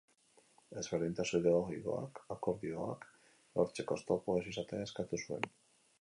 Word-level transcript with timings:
Ezberdintasun 0.81 1.37
ideologikoak 1.41 2.21
akordioak 2.37 3.07
lortzeko 3.61 3.99
oztopo 4.01 4.39
ez 4.43 4.47
izatea 4.57 4.85
eskatu 4.91 5.25
zuen. 5.27 5.51